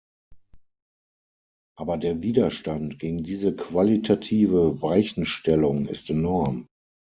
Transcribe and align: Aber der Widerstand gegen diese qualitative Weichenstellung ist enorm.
Aber 1.77 1.95
der 1.97 2.23
Widerstand 2.23 2.97
gegen 2.97 3.21
diese 3.23 3.55
qualitative 3.55 4.81
Weichenstellung 4.81 5.85
ist 5.85 6.09
enorm. 6.09 6.65